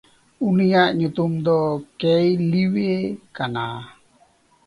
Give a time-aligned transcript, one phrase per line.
[0.47, 1.57] ᱩᱱᱤᱭᱟᱜ ᱧᱩᱛᱩᱢ ᱫᱚ
[1.99, 2.89] ᱠᱮᱭᱞᱤᱣᱮ
[3.35, 3.63] ᱠᱟᱱᱟ᱾